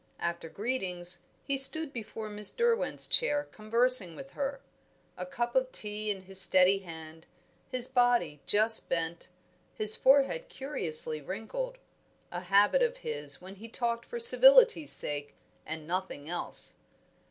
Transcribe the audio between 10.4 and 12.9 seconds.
curiously wrinkled a habit